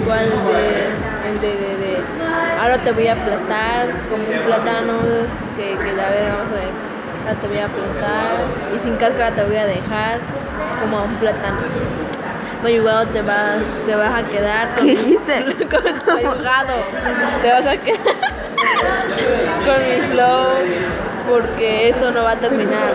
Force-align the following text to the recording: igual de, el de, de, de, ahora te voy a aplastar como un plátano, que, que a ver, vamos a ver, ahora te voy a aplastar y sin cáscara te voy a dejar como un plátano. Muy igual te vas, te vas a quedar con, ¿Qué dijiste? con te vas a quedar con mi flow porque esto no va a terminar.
igual 0.00 0.30
de, 0.30 1.28
el 1.28 1.40
de, 1.40 1.48
de, 1.48 1.76
de, 1.78 2.02
ahora 2.60 2.78
te 2.78 2.92
voy 2.92 3.08
a 3.08 3.12
aplastar 3.12 3.88
como 4.10 4.24
un 4.24 4.46
plátano, 4.46 4.92
que, 5.56 5.76
que 5.76 5.90
a 6.00 6.10
ver, 6.10 6.28
vamos 6.28 6.50
a 6.50 6.56
ver, 6.60 6.72
ahora 7.26 7.40
te 7.40 7.48
voy 7.48 7.58
a 7.58 7.66
aplastar 7.66 8.30
y 8.74 8.78
sin 8.78 8.96
cáscara 8.96 9.30
te 9.30 9.44
voy 9.44 9.56
a 9.56 9.66
dejar 9.66 10.18
como 10.80 11.04
un 11.04 11.14
plátano. 11.16 11.58
Muy 12.62 12.72
igual 12.72 13.06
te 13.08 13.20
vas, 13.20 13.58
te 13.86 13.94
vas 13.94 14.14
a 14.14 14.22
quedar 14.26 14.74
con, 14.74 14.86
¿Qué 14.86 14.90
dijiste? 14.92 15.44
con 15.70 15.82
te 15.82 17.50
vas 17.50 17.66
a 17.66 17.76
quedar 17.76 18.00
con 19.66 19.82
mi 19.82 19.96
flow 20.10 20.94
porque 21.28 21.88
esto 21.88 22.10
no 22.10 22.24
va 22.24 22.32
a 22.32 22.36
terminar. 22.36 22.92